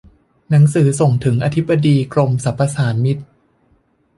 [0.49, 3.17] หนังสือส่งถึงอธิบดีกรมสรรพสามิต